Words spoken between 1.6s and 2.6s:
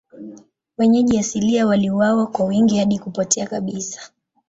waliuawa kwa